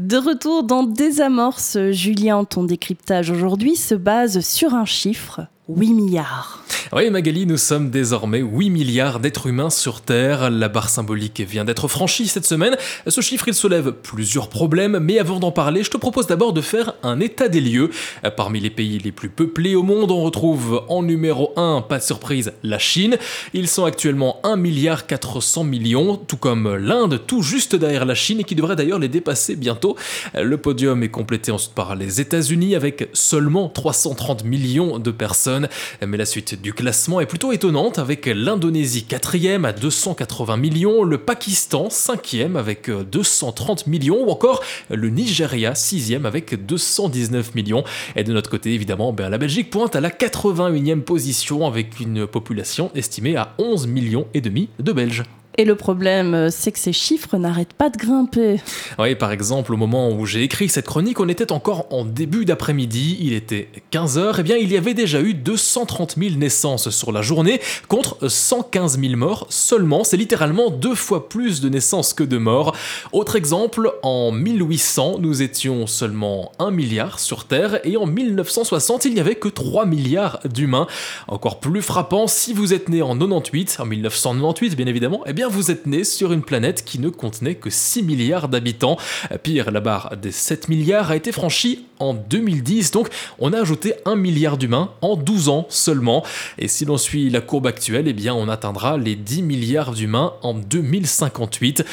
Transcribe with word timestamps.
De 0.00 0.16
retour 0.16 0.62
dans 0.62 0.82
Désamorce, 0.82 1.76
Julien, 1.90 2.44
ton 2.44 2.64
décryptage 2.64 3.30
aujourd'hui 3.30 3.76
se 3.76 3.94
base 3.94 4.40
sur 4.40 4.74
un 4.74 4.86
chiffre, 4.86 5.42
8 5.76 5.92
milliards. 5.92 6.64
Oui, 6.92 7.08
Magali, 7.08 7.46
nous 7.46 7.56
sommes 7.56 7.90
désormais 7.90 8.40
8 8.40 8.70
milliards 8.70 9.20
d'êtres 9.20 9.46
humains 9.46 9.70
sur 9.70 10.00
Terre. 10.00 10.50
La 10.50 10.68
barre 10.68 10.88
symbolique 10.88 11.40
vient 11.40 11.64
d'être 11.64 11.86
franchie 11.86 12.26
cette 12.26 12.46
semaine. 12.46 12.76
Ce 13.06 13.20
chiffre, 13.20 13.46
il 13.46 13.54
soulève 13.54 13.92
plusieurs 13.92 14.48
problèmes, 14.48 14.98
mais 14.98 15.20
avant 15.20 15.38
d'en 15.38 15.52
parler, 15.52 15.84
je 15.84 15.90
te 15.90 15.96
propose 15.96 16.26
d'abord 16.26 16.52
de 16.52 16.60
faire 16.60 16.94
un 17.04 17.20
état 17.20 17.46
des 17.46 17.60
lieux. 17.60 17.90
Parmi 18.36 18.58
les 18.58 18.70
pays 18.70 18.98
les 18.98 19.12
plus 19.12 19.28
peuplés 19.28 19.76
au 19.76 19.84
monde, 19.84 20.10
on 20.10 20.24
retrouve 20.24 20.82
en 20.88 21.04
numéro 21.04 21.52
1, 21.56 21.82
pas 21.82 21.98
de 21.98 22.02
surprise, 22.02 22.52
la 22.64 22.80
Chine. 22.80 23.18
Ils 23.54 23.68
sont 23.68 23.84
actuellement 23.84 24.40
1 24.42 24.56
milliard 24.56 25.06
400 25.06 25.62
millions, 25.62 26.16
tout 26.16 26.38
comme 26.38 26.74
l'Inde, 26.74 27.20
tout 27.24 27.42
juste 27.42 27.76
derrière 27.76 28.04
la 28.04 28.16
Chine, 28.16 28.40
et 28.40 28.44
qui 28.44 28.56
devrait 28.56 28.74
d'ailleurs 28.74 28.98
les 28.98 29.08
dépasser 29.08 29.54
bientôt. 29.54 29.96
Le 30.34 30.56
podium 30.56 31.04
est 31.04 31.10
complété 31.10 31.52
ensuite 31.52 31.74
par 31.74 31.94
les 31.94 32.20
États-Unis 32.20 32.74
avec 32.74 33.08
seulement 33.12 33.68
330 33.68 34.42
millions 34.42 34.98
de 34.98 35.10
personnes. 35.12 35.59
Mais 36.06 36.16
la 36.16 36.24
suite 36.24 36.60
du 36.60 36.72
classement 36.72 37.20
est 37.20 37.26
plutôt 37.26 37.52
étonnante 37.52 37.98
avec 37.98 38.26
l'Indonésie 38.26 39.06
4e 39.08 39.64
à 39.64 39.72
280 39.72 40.56
millions, 40.56 41.02
le 41.02 41.18
Pakistan 41.18 41.88
5e 41.88 42.56
avec 42.56 42.90
230 42.90 43.86
millions 43.86 44.24
ou 44.24 44.30
encore 44.30 44.62
le 44.90 45.10
Nigeria 45.10 45.72
6e 45.72 46.24
avec 46.24 46.66
219 46.66 47.54
millions. 47.54 47.84
Et 48.16 48.24
de 48.24 48.32
notre 48.32 48.50
côté 48.50 48.72
évidemment, 48.74 49.12
ben, 49.12 49.28
la 49.28 49.38
Belgique 49.38 49.70
pointe 49.70 49.96
à 49.96 50.00
la 50.00 50.10
81e 50.10 51.02
position 51.02 51.66
avec 51.66 52.00
une 52.00 52.26
population 52.26 52.90
estimée 52.94 53.36
à 53.36 53.54
11 53.58 53.86
millions 53.86 54.26
et 54.34 54.40
demi 54.40 54.68
de 54.78 54.92
Belges. 54.92 55.24
Et 55.58 55.64
le 55.64 55.74
problème, 55.74 56.34
euh, 56.34 56.48
c'est 56.50 56.72
que 56.72 56.78
ces 56.78 56.92
chiffres 56.92 57.36
n'arrêtent 57.36 57.72
pas 57.72 57.90
de 57.90 57.98
grimper. 57.98 58.60
Oui, 58.98 59.14
par 59.16 59.32
exemple, 59.32 59.74
au 59.74 59.76
moment 59.76 60.10
où 60.10 60.24
j'ai 60.24 60.42
écrit 60.42 60.68
cette 60.68 60.86
chronique, 60.86 61.20
on 61.20 61.28
était 61.28 61.52
encore 61.52 61.86
en 61.90 62.04
début 62.04 62.44
d'après-midi, 62.44 63.18
il 63.20 63.32
était 63.32 63.68
15h, 63.92 64.40
et 64.40 64.42
bien 64.42 64.56
il 64.56 64.72
y 64.72 64.76
avait 64.76 64.94
déjà 64.94 65.20
eu 65.20 65.34
230 65.34 66.16
000 66.16 66.36
naissances 66.36 66.90
sur 66.90 67.12
la 67.12 67.20
journée, 67.20 67.60
contre 67.88 68.28
115 68.28 69.00
000 69.00 69.16
morts 69.16 69.46
seulement. 69.50 70.04
C'est 70.04 70.16
littéralement 70.16 70.70
deux 70.70 70.94
fois 70.94 71.28
plus 71.28 71.60
de 71.60 71.68
naissances 71.68 72.14
que 72.14 72.24
de 72.24 72.38
morts. 72.38 72.74
Autre 73.12 73.36
exemple, 73.36 73.92
en 74.02 74.30
1800, 74.32 75.18
nous 75.18 75.42
étions 75.42 75.86
seulement 75.86 76.52
1 76.58 76.70
milliard 76.70 77.18
sur 77.18 77.44
Terre, 77.44 77.80
et 77.84 77.96
en 77.96 78.06
1960, 78.06 79.04
il 79.04 79.14
n'y 79.14 79.20
avait 79.20 79.34
que 79.34 79.48
3 79.48 79.84
milliards 79.84 80.40
d'humains. 80.44 80.86
Encore 81.28 81.60
plus 81.60 81.82
frappant, 81.82 82.28
si 82.28 82.54
vous 82.54 82.72
êtes 82.72 82.88
né 82.88 83.02
en 83.02 83.18
98, 83.18 83.78
en 83.80 83.84
1998 83.86 84.76
bien 84.76 84.86
évidemment, 84.86 85.22
eh 85.26 85.32
bien 85.32 85.49
vous 85.50 85.70
êtes 85.70 85.86
né 85.86 86.04
sur 86.04 86.32
une 86.32 86.42
planète 86.42 86.84
qui 86.84 86.98
ne 86.98 87.08
contenait 87.08 87.54
que 87.54 87.70
6 87.70 88.02
milliards 88.02 88.48
d'habitants. 88.48 88.96
Pire, 89.42 89.70
la 89.70 89.80
barre 89.80 90.16
des 90.16 90.32
7 90.32 90.68
milliards 90.68 91.10
a 91.10 91.16
été 91.16 91.32
franchie 91.32 91.86
en 91.98 92.14
2010, 92.14 92.92
donc 92.92 93.08
on 93.38 93.52
a 93.52 93.60
ajouté 93.60 93.94
1 94.06 94.16
milliard 94.16 94.56
d'humains 94.56 94.90
en 95.02 95.16
12 95.16 95.48
ans 95.50 95.66
seulement. 95.68 96.24
Et 96.58 96.66
si 96.66 96.84
l'on 96.84 96.96
suit 96.96 97.28
la 97.28 97.40
courbe 97.40 97.66
actuelle, 97.66 98.08
eh 98.08 98.12
bien 98.12 98.34
on 98.34 98.48
atteindra 98.48 98.96
les 98.96 99.16
10 99.16 99.42
milliards 99.42 99.92
d'humains 99.92 100.32
en 100.42 100.54
2058. 100.54 101.84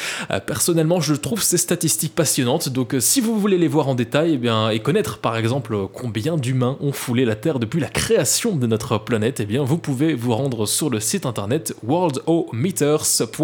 Personnellement, 0.46 1.00
je 1.00 1.14
trouve 1.14 1.42
ces 1.42 1.58
statistiques 1.58 2.14
passionnantes, 2.14 2.70
donc 2.70 2.96
si 3.00 3.20
vous 3.20 3.38
voulez 3.38 3.58
les 3.58 3.68
voir 3.68 3.88
en 3.88 3.94
détail, 3.94 4.34
eh 4.34 4.38
bien, 4.38 4.70
et 4.70 4.80
connaître 4.80 5.18
par 5.18 5.36
exemple 5.36 5.76
combien 5.92 6.36
d'humains 6.36 6.78
ont 6.80 6.92
foulé 6.92 7.24
la 7.24 7.36
Terre 7.36 7.58
depuis 7.58 7.80
la 7.80 7.88
création 7.88 8.56
de 8.56 8.66
notre 8.66 8.98
planète, 8.98 9.40
eh 9.40 9.46
bien 9.46 9.62
vous 9.62 9.78
pouvez 9.78 10.14
vous 10.14 10.34
rendre 10.34 10.66
sur 10.66 10.88
le 10.88 11.00
site 11.00 11.26
internet 11.26 11.74
worldometers.com. 11.82 13.37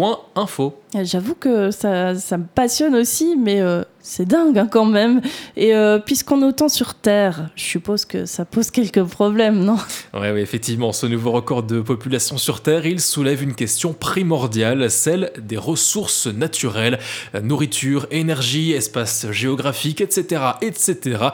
J'avoue 1.03 1.35
que 1.35 1.71
ça, 1.71 2.15
ça, 2.15 2.37
me 2.37 2.45
passionne 2.45 2.95
aussi, 2.95 3.35
mais 3.37 3.61
euh, 3.61 3.83
c'est 4.05 4.25
dingue 4.25 4.57
hein, 4.57 4.67
quand 4.69 4.85
même. 4.85 5.21
Et 5.57 5.73
euh, 5.73 5.99
puisqu'on 5.99 6.41
est 6.41 6.45
autant 6.45 6.69
sur 6.69 6.93
Terre, 6.93 7.49
je 7.55 7.63
suppose 7.63 8.05
que 8.05 8.25
ça 8.25 8.45
pose 8.45 8.69
quelques 8.69 9.03
problèmes, 9.03 9.63
non? 9.63 9.77
Oui, 10.13 10.27
effectivement, 10.37 10.93
ce 10.93 11.07
nouveau 11.07 11.31
record 11.31 11.63
de 11.63 11.81
population 11.81 12.37
sur 12.37 12.61
Terre, 12.61 12.85
il 12.85 13.01
soulève 13.01 13.41
une 13.41 13.55
question 13.55 13.93
primordiale, 13.93 14.91
celle 14.91 15.31
des 15.41 15.57
ressources 15.57 16.27
naturelles, 16.27 16.99
nourriture, 17.41 18.05
énergie, 18.11 18.73
espace 18.73 19.29
géographique, 19.31 20.01
etc., 20.01 20.43
etc. 20.61 21.29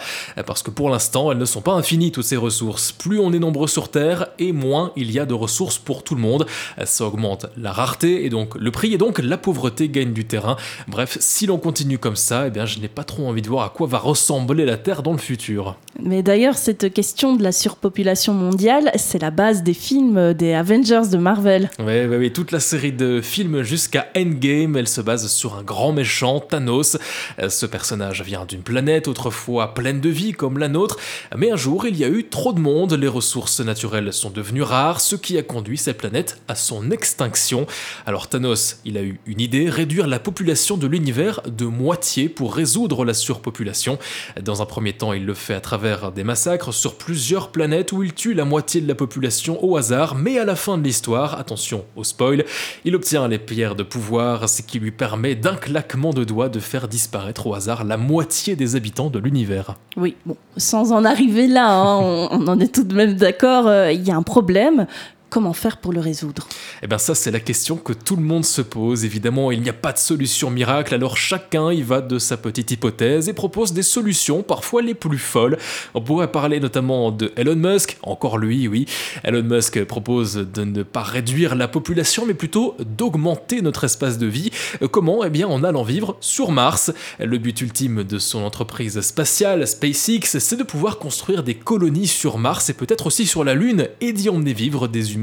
Parce 0.46 0.64
que 0.64 0.72
pour 0.72 0.90
l'instant, 0.90 1.32
elles 1.32 1.38
ne 1.38 1.46
sont 1.46 1.62
pas 1.62 1.74
infinies, 1.74 2.12
toutes 2.12 2.24
ces 2.24 2.38
ressources. 2.38 2.94
Plus 2.94 3.20
on 3.20 3.34
est 3.34 3.40
nombreux 3.40 3.68
sur 3.68 3.90
Terre, 3.90 4.28
et 4.40 4.54
moins 4.54 4.94
il 4.96 5.12
y 5.12 5.20
a 5.20 5.26
de 5.26 5.34
ressources 5.34 5.78
pour 5.78 6.04
tout 6.04 6.16
le 6.16 6.22
monde. 6.22 6.46
Ça 6.86 7.06
augmente 7.06 7.48
la 7.58 7.74
rareté 7.74 8.26
et 8.26 8.30
donc 8.30 8.56
le 8.56 8.72
prix, 8.72 8.94
et 8.94 8.98
donc 8.98 9.20
la 9.20 9.38
pauvreté 9.38 9.90
gagne 9.90 10.14
du 10.14 10.26
terrain. 10.26 10.56
Bref, 10.88 11.18
si 11.20 11.46
l'on 11.46 11.58
continue 11.58 11.98
comme 11.98 12.16
ça, 12.16 12.48
eh 12.48 12.50
bien, 12.50 12.61
je 12.66 12.80
n'ai 12.80 12.88
pas 12.88 13.04
trop 13.04 13.28
envie 13.28 13.42
de 13.42 13.48
voir 13.48 13.66
à 13.66 13.70
quoi 13.70 13.88
va 13.88 13.98
ressembler 13.98 14.66
la 14.66 14.78
Terre 14.78 15.04
dans 15.04 15.12
le 15.12 15.18
futur. 15.18 15.76
Mais 16.02 16.24
d'ailleurs, 16.24 16.56
cette 16.56 16.92
question 16.94 17.36
de 17.36 17.44
la 17.44 17.52
surpopulation 17.52 18.34
mondiale, 18.34 18.92
c'est 18.96 19.22
la 19.22 19.30
base 19.30 19.64
des 19.64 19.74
films 19.74 20.34
des 20.34 20.54
Avengers 20.54 21.10
de 21.12 21.18
Marvel. 21.18 21.70
Oui, 21.80 22.06
oui, 22.06 22.16
oui, 22.18 22.34
toute 22.34 22.52
la 22.52 22.60
série 22.60 22.92
de 22.92 23.22
films 23.22 23.62
jusqu'à 23.62 24.08
Endgame, 24.18 24.78
elle 24.78 24.88
se 24.88 25.02
base 25.02 25.28
sur 25.28 25.56
un 25.56 25.64
grand 25.64 25.92
méchant, 25.92 26.40
Thanos. 26.40 26.98
Euh, 27.40 27.50
ce 27.50 27.66
personnage 27.66 28.24
vient 28.24 28.46
d'une 28.46 28.64
planète 28.64 29.08
autrefois 29.08 29.74
pleine 29.74 30.02
de 30.02 30.10
vie 30.10 30.32
comme 30.32 30.58
la 30.58 30.70
nôtre, 30.70 30.98
mais 31.36 31.52
un 31.52 31.56
jour 31.56 31.86
il 31.86 31.98
y 31.98 32.04
a 32.04 32.10
eu 32.10 32.28
trop 32.28 32.54
de 32.54 32.60
monde, 32.60 32.94
les 32.94 33.08
ressources 33.08 33.60
naturelles 33.60 34.14
sont 34.14 34.30
devenues 34.30 34.64
rares, 34.64 35.02
ce 35.02 35.16
qui 35.16 35.38
a 35.38 35.44
conduit 35.44 35.78
cette 35.78 35.98
planète 35.98 36.42
à 36.48 36.56
son 36.56 36.92
extinction. 36.92 37.68
Alors 38.06 38.28
Thanos, 38.28 38.78
il 38.86 38.98
a 38.98 39.02
eu 39.02 39.20
une 39.26 39.42
idée, 39.42 39.70
réduire 39.70 40.08
la 40.08 40.20
population 40.20 40.78
de 40.78 40.88
l'univers 40.88 41.42
de 41.46 41.66
moitié 41.66 42.30
pour 42.30 42.51
résoudre 42.52 43.06
la 43.06 43.14
surpopulation. 43.14 43.98
Dans 44.42 44.62
un 44.62 44.66
premier 44.66 44.94
temps, 44.94 45.14
il 45.14 45.26
le 45.26 45.34
fait 45.34 45.54
à 45.54 45.62
travers 45.62 46.12
des 46.12 46.24
massacres 46.24 46.74
sur 46.74 46.96
plusieurs 46.96 47.52
planètes 47.52 47.92
où 47.92 48.04
il 48.04 48.14
tue 48.14 48.34
la 48.34 48.46
moitié 48.46 48.82
de 48.82 48.88
la 48.88 48.96
population 48.96 49.64
au 49.64 49.78
hasard, 49.78 50.16
mais 50.16 50.38
à 50.38 50.46
la 50.46 50.56
fin 50.56 50.78
de 50.78 50.84
l'histoire, 50.84 51.40
attention 51.40 51.86
au 51.96 52.04
spoil, 52.04 52.46
il 52.86 52.96
obtient 52.96 53.28
les 53.28 53.40
pierres 53.40 53.76
de 53.76 53.84
pouvoir, 53.84 54.50
ce 54.50 54.62
qui 54.62 54.80
lui 54.80 54.92
permet 54.92 55.36
d'un 55.36 55.56
claquement 55.56 56.12
de 56.12 56.24
doigts 56.24 56.50
de 56.50 56.60
faire 56.60 56.88
disparaître 56.88 57.48
au 57.48 57.54
hasard 57.54 57.84
la 57.84 57.98
moitié 57.98 58.56
des 58.56 58.76
habitants 58.76 59.10
de 59.10 59.20
l'univers. 59.20 59.76
Oui, 59.98 60.16
bon, 60.26 60.36
sans 60.58 60.92
en 60.92 61.06
arriver 61.06 61.48
là, 61.48 61.72
hein, 61.72 62.28
on, 62.32 62.48
en 62.48 62.60
est 62.60 62.74
tout 62.74 62.84
de 62.84 62.94
même 62.94 63.16
d'accord, 63.16 63.68
euh, 63.68 63.92
il 63.92 64.06
y 64.06 64.12
a 64.12 64.16
un 64.16 64.24
problème. 64.24 64.88
Comment 65.32 65.54
faire 65.54 65.78
pour 65.78 65.94
le 65.94 66.02
résoudre? 66.02 66.46
Eh 66.84 66.88
bien 66.88 66.98
ça 66.98 67.16
c'est 67.16 67.32
la 67.32 67.40
question 67.40 67.78
que 67.78 67.94
tout 67.94 68.18
le 68.18 68.22
monde 68.22 68.44
se 68.44 68.62
pose. 68.62 69.06
Évidemment, 69.06 69.50
il 69.52 69.62
n'y 69.62 69.70
a 69.70 69.74
pas 69.74 69.94
de 69.94 69.98
solution 69.98 70.50
miracle, 70.50 70.94
alors 70.94 71.16
chacun 71.16 71.72
y 71.72 71.84
va 71.84 72.02
de 72.02 72.20
sa 72.20 72.36
petite 72.36 72.72
hypothèse 72.72 73.30
et 73.30 73.34
propose 73.34 73.72
des 73.72 73.82
solutions 73.82 74.44
parfois 74.44 74.82
les 74.82 74.94
plus 74.94 75.20
folles. 75.20 75.58
On 75.94 76.02
pourrait 76.02 76.34
parler 76.34 76.60
notamment 76.60 77.12
de 77.12 77.32
Elon 77.38 77.56
Musk, 77.56 77.98
encore 78.04 78.38
lui, 78.38 78.68
oui. 78.68 78.88
Elon 79.24 79.44
Musk 79.44 79.82
propose 79.86 80.34
de 80.34 80.66
ne 80.66 80.84
pas 80.84 81.02
réduire 81.02 81.56
la 81.56 81.70
population 81.70 82.26
mais 82.26 82.34
plutôt 82.34 82.76
d'augmenter 82.80 83.62
notre 83.62 83.86
espace 83.86 84.18
de 84.18 84.28
vie. 84.28 84.52
Comment? 84.92 85.24
Eh 85.24 85.30
bien 85.30 85.48
en 85.48 85.64
allant 85.64 85.84
vivre 85.84 86.18
sur 86.20 86.52
Mars. 86.52 86.92
Le 87.20 87.38
but 87.38 87.62
ultime 87.62 88.04
de 88.04 88.20
son 88.20 88.40
entreprise 88.40 89.00
spatiale, 89.00 89.66
SpaceX, 89.66 90.40
c'est 90.40 90.58
de 90.58 90.64
pouvoir 90.64 91.00
construire 91.00 91.44
des 91.44 91.56
colonies 91.56 92.08
sur 92.08 92.38
Mars 92.38 92.70
et 92.70 92.74
peut-être 92.74 93.08
aussi 93.08 93.26
sur 93.26 93.46
la 93.46 93.54
Lune 93.54 93.88
et 94.02 94.12
d'y 94.12 94.28
emmener 94.28 94.52
vivre 94.52 94.90
des 94.90 95.14
humains 95.14 95.21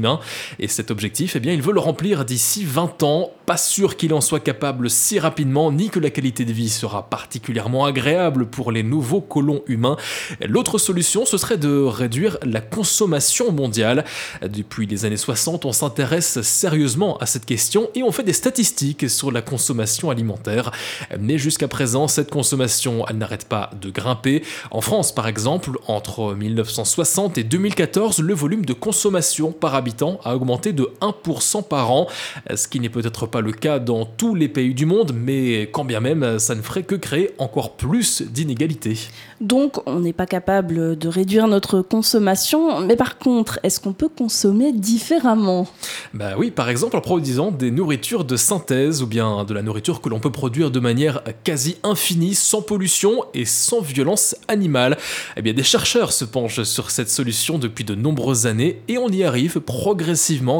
et 0.59 0.67
cet 0.67 0.91
objectif, 0.91 1.35
eh 1.35 1.39
bien, 1.39 1.53
il 1.53 1.61
veut 1.61 1.73
le 1.73 1.79
remplir 1.79 2.25
d'ici 2.25 2.63
20 2.65 3.03
ans. 3.03 3.31
Pas 3.45 3.57
sûr 3.57 3.97
qu'il 3.97 4.13
en 4.13 4.21
soit 4.21 4.39
capable 4.39 4.89
si 4.89 5.19
rapidement, 5.19 5.71
ni 5.71 5.89
que 5.89 5.99
la 5.99 6.09
qualité 6.09 6.45
de 6.45 6.53
vie 6.53 6.69
sera 6.69 7.09
particulièrement 7.09 7.85
agréable 7.85 8.45
pour 8.45 8.71
les 8.71 8.83
nouveaux 8.83 9.21
colons 9.21 9.63
humains. 9.67 9.97
L'autre 10.45 10.77
solution, 10.77 11.25
ce 11.25 11.37
serait 11.37 11.57
de 11.57 11.81
réduire 11.81 12.37
la 12.43 12.61
consommation 12.61 13.51
mondiale. 13.51 14.05
Depuis 14.41 14.85
les 14.85 15.05
années 15.05 15.17
60, 15.17 15.65
on 15.65 15.71
s'intéresse 15.71 16.41
sérieusement 16.41 17.17
à 17.17 17.25
cette 17.25 17.45
question 17.45 17.89
et 17.95 18.03
on 18.03 18.11
fait 18.11 18.23
des 18.23 18.33
statistiques 18.33 19.09
sur 19.09 19.31
la 19.31 19.41
consommation 19.41 20.09
alimentaire. 20.09 20.71
Mais 21.19 21.37
jusqu'à 21.37 21.67
présent, 21.67 22.07
cette 22.07 22.29
consommation, 22.29 23.05
elle 23.07 23.17
n'arrête 23.17 23.45
pas 23.45 23.71
de 23.81 23.89
grimper. 23.89 24.43
En 24.71 24.81
France, 24.81 25.13
par 25.13 25.27
exemple, 25.27 25.71
entre 25.87 26.35
1960 26.35 27.37
et 27.37 27.43
2014, 27.43 28.19
le 28.19 28.33
volume 28.33 28.65
de 28.65 28.73
consommation 28.73 29.51
par 29.51 29.75
habitant 29.75 29.88
a 30.23 30.35
augmenté 30.35 30.73
de 30.73 30.89
1% 31.01 31.63
par 31.67 31.91
an, 31.91 32.07
ce 32.53 32.67
qui 32.67 32.79
n'est 32.79 32.89
peut-être 32.89 33.27
pas 33.27 33.41
le 33.41 33.51
cas 33.51 33.79
dans 33.79 34.05
tous 34.05 34.35
les 34.35 34.47
pays 34.47 34.73
du 34.73 34.85
monde, 34.85 35.13
mais 35.15 35.63
quand 35.71 35.85
bien 35.85 35.99
même, 35.99 36.39
ça 36.39 36.55
ne 36.55 36.61
ferait 36.61 36.83
que 36.83 36.95
créer 36.95 37.31
encore 37.37 37.75
plus 37.75 38.21
d'inégalités. 38.21 38.97
Donc 39.41 39.81
on 39.85 39.99
n'est 39.99 40.13
pas 40.13 40.25
capable 40.25 40.97
de 40.97 41.07
réduire 41.07 41.47
notre 41.47 41.81
consommation, 41.81 42.81
mais 42.81 42.95
par 42.95 43.17
contre, 43.17 43.59
est-ce 43.63 43.79
qu'on 43.79 43.93
peut 43.93 44.09
consommer 44.09 44.73
différemment? 44.73 45.67
Bah 46.13 46.31
oui, 46.37 46.51
par 46.51 46.69
exemple 46.69 46.97
en 46.97 47.01
produisant 47.01 47.51
des 47.51 47.71
nourritures 47.71 48.25
de 48.25 48.35
synthèse 48.35 49.01
ou 49.01 49.07
bien 49.07 49.45
de 49.45 49.53
la 49.53 49.61
nourriture 49.61 50.01
que 50.01 50.09
l'on 50.09 50.19
peut 50.19 50.31
produire 50.31 50.71
de 50.71 50.79
manière 50.79 51.21
quasi 51.43 51.77
infinie, 51.83 52.35
sans 52.35 52.61
pollution 52.61 53.23
et 53.33 53.45
sans 53.45 53.81
violence 53.81 54.35
animale. 54.47 54.97
Eh 55.37 55.41
bien 55.41 55.53
des 55.53 55.63
chercheurs 55.63 56.11
se 56.11 56.25
penchent 56.25 56.63
sur 56.63 56.91
cette 56.91 57.09
solution 57.09 57.57
depuis 57.57 57.83
de 57.83 57.95
nombreuses 57.95 58.45
années 58.45 58.81
et 58.87 58.97
on 58.97 59.09
y 59.09 59.23
arrive 59.23 59.59
progressivement 59.59 59.78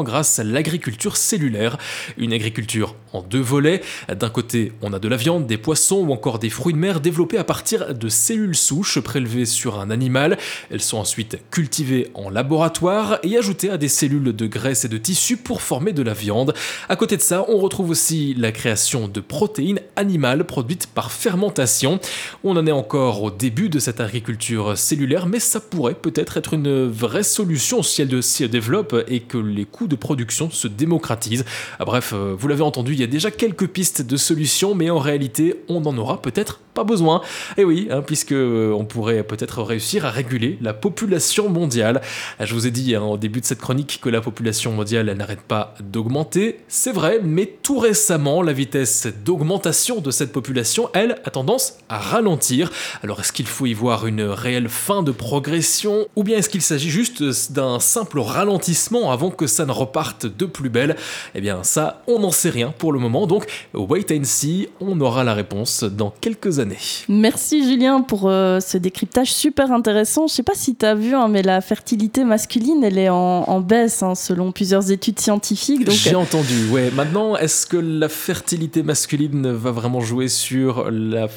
grâce 0.04 0.38
à 0.38 0.44
l'agriculture 0.44 1.16
cellulaire. 1.16 1.78
Une 2.16 2.32
agriculture 2.32 2.94
en 3.12 3.22
deux 3.22 3.40
volets. 3.40 3.80
D'un 4.08 4.30
côté, 4.30 4.72
on 4.82 4.92
a 4.92 4.98
de 4.98 5.08
la 5.08 5.16
viande, 5.16 5.46
des 5.46 5.58
poissons 5.58 6.06
ou 6.06 6.12
encore 6.12 6.38
des 6.38 6.50
fruits 6.50 6.74
de 6.74 6.78
mer 6.78 7.00
développés 7.00 7.38
à 7.38 7.44
partir 7.44 7.94
de 7.94 8.08
cellules 8.08 8.56
souches 8.56 9.00
prélevées 9.00 9.46
sur 9.46 9.78
un 9.80 9.90
animal. 9.90 10.38
Elles 10.70 10.80
sont 10.80 10.98
ensuite 10.98 11.38
cultivées 11.50 12.10
en 12.14 12.30
laboratoire 12.30 13.18
et 13.22 13.36
ajoutées 13.36 13.70
à 13.70 13.76
des 13.76 13.88
cellules 13.88 14.34
de 14.34 14.46
graisse 14.46 14.84
et 14.84 14.88
de 14.88 14.98
tissu 14.98 15.36
pour 15.36 15.62
former 15.62 15.92
de 15.92 16.02
la 16.02 16.14
viande. 16.14 16.54
À 16.88 16.96
côté 16.96 17.16
de 17.16 17.22
ça, 17.22 17.44
on 17.48 17.58
retrouve 17.58 17.90
aussi 17.90 18.34
la 18.34 18.52
création 18.52 19.08
de 19.08 19.20
protéines 19.20 19.80
animales 19.96 20.44
produites 20.44 20.86
par 20.86 21.12
fermentation. 21.12 22.00
On 22.44 22.56
en 22.56 22.66
est 22.66 22.72
encore 22.72 23.22
au 23.22 23.30
début 23.30 23.68
de 23.68 23.78
cette 23.78 24.00
agriculture 24.00 24.76
cellulaire, 24.76 25.26
mais 25.26 25.40
ça 25.40 25.60
pourrait 25.60 25.94
peut-être 25.94 26.36
être 26.36 26.54
une 26.54 26.86
vraie 26.86 27.22
solution 27.22 27.82
si 27.82 28.02
elle 28.02 28.22
se 28.22 28.44
développe 28.44 28.99
et 29.08 29.20
que 29.20 29.38
les 29.38 29.64
coûts 29.64 29.86
de 29.86 29.96
production 29.96 30.50
se 30.50 30.68
démocratisent. 30.68 31.44
Ah, 31.78 31.84
bref, 31.84 32.12
euh, 32.14 32.34
vous 32.38 32.48
l'avez 32.48 32.62
entendu, 32.62 32.92
il 32.92 33.00
y 33.00 33.04
a 33.04 33.08
déjà 33.08 33.30
quelques 33.30 33.68
pistes 33.68 34.02
de 34.02 34.16
solutions, 34.16 34.74
mais 34.74 34.90
en 34.90 34.98
réalité, 34.98 35.62
on 35.68 35.80
n'en 35.80 35.96
aura 35.96 36.22
peut-être 36.22 36.60
pas 36.74 36.84
besoin. 36.84 37.20
Et 37.56 37.64
oui, 37.64 37.88
hein, 37.90 38.02
puisque 38.02 38.32
euh, 38.32 38.72
on 38.72 38.84
pourrait 38.84 39.22
peut-être 39.22 39.62
réussir 39.62 40.04
à 40.06 40.10
réguler 40.10 40.58
la 40.60 40.72
population 40.72 41.48
mondiale. 41.48 42.00
Ah, 42.38 42.46
je 42.46 42.54
vous 42.54 42.66
ai 42.66 42.70
dit 42.70 42.94
hein, 42.94 43.02
au 43.02 43.16
début 43.16 43.40
de 43.40 43.46
cette 43.46 43.60
chronique 43.60 44.00
que 44.02 44.08
la 44.08 44.20
population 44.20 44.72
mondiale 44.72 45.12
n'arrête 45.12 45.42
pas 45.42 45.74
d'augmenter. 45.80 46.60
C'est 46.68 46.92
vrai, 46.92 47.20
mais 47.22 47.46
tout 47.62 47.78
récemment, 47.78 48.42
la 48.42 48.52
vitesse 48.52 49.08
d'augmentation 49.24 50.00
de 50.00 50.10
cette 50.10 50.32
population, 50.32 50.90
elle, 50.94 51.20
a 51.24 51.30
tendance 51.30 51.74
à 51.88 51.98
ralentir. 51.98 52.70
Alors 53.02 53.20
est-ce 53.20 53.32
qu'il 53.32 53.46
faut 53.46 53.66
y 53.66 53.74
voir 53.74 54.06
une 54.06 54.22
réelle 54.22 54.68
fin 54.68 55.02
de 55.02 55.12
progression 55.12 56.06
ou 56.16 56.22
bien 56.22 56.38
est-ce 56.38 56.48
qu'il 56.48 56.62
s'agit 56.62 56.90
juste 56.90 57.52
d'un 57.52 57.80
simple 57.80 58.20
ralentissement 58.20 59.10
avant 59.10 59.30
que 59.30 59.46
ça 59.46 59.66
ne 59.66 59.72
reparte 59.72 60.26
de 60.26 60.46
plus 60.46 60.70
belle? 60.70 60.96
Eh 61.34 61.40
bien 61.40 61.62
ça, 61.62 62.02
on 62.06 62.20
n'en 62.20 62.30
sait 62.30 62.50
rien 62.50 62.72
pour 62.76 62.92
le 62.92 62.98
moment, 62.98 63.26
donc 63.26 63.46
wait 63.74 64.06
and 64.12 64.24
see, 64.24 64.68
on 64.80 65.00
aura 65.00 65.24
la 65.24 65.34
réponse 65.34 65.84
dans 65.84 66.10
quelques 66.10 66.59
années. 66.60 66.78
Merci 67.08 67.64
Julien 67.64 68.02
pour 68.02 68.28
euh, 68.28 68.60
ce 68.60 68.78
décryptage 68.78 69.32
super 69.32 69.72
intéressant. 69.72 70.26
Je 70.26 70.34
sais 70.34 70.42
pas 70.42 70.54
si 70.54 70.76
tu 70.76 70.86
as 70.86 70.94
vu, 70.94 71.14
hein, 71.14 71.28
mais 71.28 71.42
la 71.42 71.60
fertilité 71.60 72.24
masculine, 72.24 72.84
elle 72.84 72.98
est 72.98 73.08
en, 73.08 73.60
baisse 73.60 74.02
hein, 74.02 74.14
selon 74.14 74.52
plusieurs 74.52 74.90
études 74.90 75.18
scientifiques. 75.18 75.90
J'ai 75.90 76.14
entendu, 76.14 76.68
ouais. 76.70 76.90
Maintenant, 76.92 77.36
est-ce 77.36 77.66
que 77.66 77.76
la 77.76 78.08
fertilité 78.08 78.82
masculine 78.82 79.50
va 79.50 79.70
vraiment 79.70 80.00
jouer 80.00 80.28
sur 80.28 80.90
la, 80.90 81.28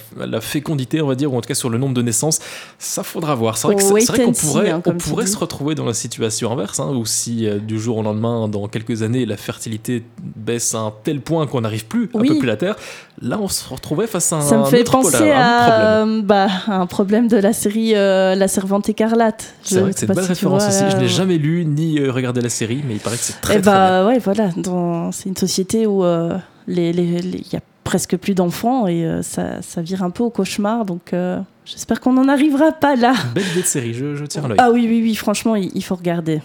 fécondité, 0.42 1.02
on 1.02 1.08
va 1.08 1.16
dire, 1.16 1.34
ou 1.34 1.38
en 1.38 1.42
tout 1.42 1.48
cas 1.48 1.56
sur 1.56 1.70
le 1.70 1.78
nombre 1.78 1.94
de 1.94 2.02
naissances? 2.02 2.40
Ça 2.78 3.04
faudra 3.04 3.36
voir. 3.36 3.58
C'est 3.58 3.68
vrai 3.68 3.76
qu'on 4.06 4.34
pourrait, 4.34 4.70
hein, 4.70 4.82
on 4.86 4.94
pourrait 4.94 5.28
se 5.28 5.38
retrouver 5.38 5.76
dans 5.76 5.86
la 5.86 5.94
situation 5.94 6.52
inverse, 6.52 6.80
où 6.80 7.06
si 7.06 7.48
euh, 7.48 7.60
du 7.60 7.80
jour 7.80 7.98
au 7.98 8.04
lendemain, 8.04 8.48
dans 8.48 8.68
quelques 8.68 9.02
années, 9.02 9.26
la 9.26 9.38
fertilité 9.38 10.04
baisse 10.22 10.76
à 10.76 10.80
un 10.80 10.94
tel 11.04 11.22
point 11.22 11.48
qu'on 11.48 11.62
n'arrive 11.62 11.86
plus 11.86 12.10
à 12.14 12.20
peupler 12.20 12.48
la 12.48 12.58
Terre, 12.58 12.76
là 13.24 13.40
on 13.42 13.48
se 13.48 13.68
retrouvait 13.68 14.08
face 14.08 14.32
à 14.34 14.38
un, 14.38 14.42
Ça 14.42 14.58
me 14.58 14.66
fait 14.66 14.84
penser 14.84 15.32
à, 15.32 16.02
un, 16.02 16.20
bah, 16.20 16.48
un 16.68 16.86
problème 16.86 17.28
de 17.28 17.38
la 17.38 17.54
série 17.54 17.96
euh, 17.96 18.36
La 18.36 18.48
Servante 18.48 18.90
écarlate. 18.90 19.56
C'est 19.64 19.80
vrai 19.80 19.94
que 19.94 20.00
c'est 20.00 20.08
une 20.08 20.14
belle 20.14 20.26
référence 20.26 20.68
aussi. 20.68 20.84
Je 20.92 20.98
n'ai 20.98 21.08
jamais 21.08 21.38
lu 21.38 21.66
ni 21.66 22.00
euh, 22.00 22.12
regardé 22.12 22.42
la 22.42 22.50
série, 22.50 22.84
mais 22.88 22.96
il 22.96 23.00
paraît 23.00 23.18
que 23.18 23.24
c'est 23.24 23.42
très, 23.42 23.56
Et 23.56 23.58
eh 23.58 23.62
bah, 23.62 24.06
Ouais, 24.06 24.20
voilà. 24.20 24.50
C'est 25.12 25.30
une 25.30 25.38
société 25.38 25.88
où 25.88 26.04
il 26.04 26.76
les, 26.76 26.94
les, 26.94 27.44
y 27.52 27.56
a 27.56 27.62
presque 27.84 28.18
plus 28.18 28.36
d'enfants 28.36 28.88
et 28.88 29.06
ça, 29.22 29.62
ça, 29.62 29.82
vire 29.82 30.04
un 30.04 30.10
peu 30.10 30.24
au 30.24 30.30
cauchemar. 30.30 30.86
Donc 30.86 31.14
j'espère 31.66 32.02
qu'on 32.02 32.14
n'en 32.14 32.28
arrivera 32.28 32.72
pas 32.72 32.96
là. 32.96 33.14
Belle 33.34 33.46
idée 33.52 33.62
de 33.62 33.66
série, 33.66 33.94
je, 33.94 34.16
je 34.16 34.26
tiens 34.26 34.48
l'œil. 34.48 34.58
Ah 34.60 34.72
oui, 34.72 34.86
oui, 34.88 35.02
oui, 35.02 35.16
franchement, 35.16 35.56
il, 35.56 35.72
il 35.74 35.84
faut 35.84 35.96
regarder. 35.96 36.42